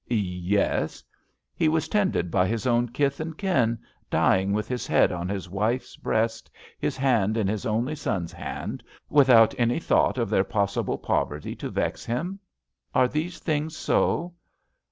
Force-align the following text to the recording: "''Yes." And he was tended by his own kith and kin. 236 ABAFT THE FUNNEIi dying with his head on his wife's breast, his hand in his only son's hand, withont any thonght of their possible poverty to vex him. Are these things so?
"''Yes." 0.07 1.01
And 1.03 1.07
he 1.53 1.69
was 1.69 1.87
tended 1.87 2.31
by 2.31 2.47
his 2.47 2.65
own 2.65 2.87
kith 2.89 3.19
and 3.19 3.37
kin. 3.37 3.77
236 4.09 4.09
ABAFT 4.09 4.09
THE 4.09 4.15
FUNNEIi 4.15 4.21
dying 4.23 4.53
with 4.53 4.67
his 4.67 4.87
head 4.87 5.11
on 5.11 5.29
his 5.29 5.47
wife's 5.47 5.95
breast, 5.95 6.49
his 6.79 6.97
hand 6.97 7.37
in 7.37 7.47
his 7.47 7.67
only 7.67 7.93
son's 7.93 8.31
hand, 8.33 8.81
withont 9.11 9.53
any 9.59 9.79
thonght 9.79 10.17
of 10.17 10.31
their 10.31 10.43
possible 10.43 10.97
poverty 10.97 11.55
to 11.55 11.69
vex 11.69 12.03
him. 12.03 12.39
Are 12.95 13.07
these 13.07 13.37
things 13.37 13.77
so? 13.77 14.33